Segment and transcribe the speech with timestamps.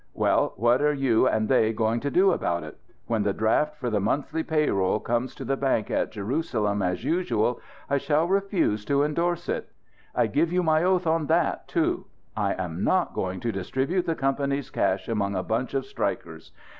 [0.15, 2.79] Well what are you and they going to do about it?
[3.05, 7.03] When the draft for the monthly pay roll comes to the bank, at Jerusalem as
[7.03, 9.69] usual, I shall refuse to indorse it.
[10.15, 12.07] I give you my oath on that, too.
[12.35, 16.51] I am not going to distribute the company's cash among a bunch of strikers.